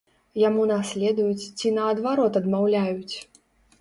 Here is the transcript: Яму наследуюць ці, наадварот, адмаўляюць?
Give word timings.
Яму 0.43 0.63
наследуюць 0.71 1.49
ці, 1.57 1.67
наадварот, 1.77 2.41
адмаўляюць? 2.43 3.15